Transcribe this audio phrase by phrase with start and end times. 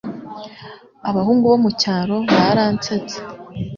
[1.09, 3.17] Abahungu bo mucyaro baransetse.